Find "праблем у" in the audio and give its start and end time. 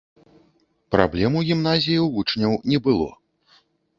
0.95-1.43